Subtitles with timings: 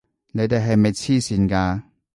[0.31, 1.83] 你哋係咪癡線㗎！